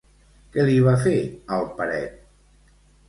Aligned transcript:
Què 0.55 0.63
li 0.69 0.77
va 0.87 0.95
fer 1.03 1.13
al 1.59 1.69
Peret? 1.77 2.17